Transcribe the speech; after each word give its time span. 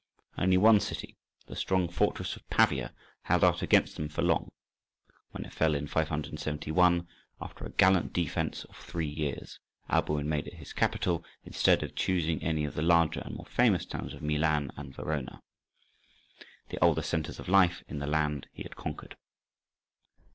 Only 0.35 0.57
one 0.57 0.79
city, 0.79 1.15
the 1.45 1.55
strong 1.55 1.87
fortress 1.87 2.35
of 2.35 2.49
Pavia, 2.49 2.91
held 3.25 3.43
out 3.43 3.61
against 3.61 3.97
them 3.97 4.09
for 4.09 4.23
long; 4.23 4.49
when 5.29 5.45
it 5.45 5.53
fell 5.53 5.75
in 5.75 5.85
571, 5.85 7.07
after 7.39 7.65
a 7.67 7.71
gallant 7.73 8.11
defence 8.11 8.63
of 8.63 8.77
three 8.77 9.05
years, 9.07 9.59
Alboin 9.91 10.27
made 10.27 10.47
it 10.47 10.55
his 10.55 10.73
capital, 10.73 11.23
instead 11.43 11.83
of 11.83 11.93
choosing 11.93 12.39
one 12.39 12.65
of 12.65 12.73
the 12.73 12.81
larger 12.81 13.19
and 13.23 13.35
more 13.35 13.45
famous 13.45 13.85
towns 13.85 14.15
of 14.15 14.23
Milan 14.23 14.71
and 14.75 14.95
Verona, 14.95 15.39
the 16.69 16.83
older 16.83 17.03
centres 17.03 17.39
of 17.39 17.47
life 17.47 17.83
in 17.87 17.99
the 17.99 18.07
land 18.07 18.47
he 18.53 18.63
had 18.63 18.75
conquered. 18.75 19.15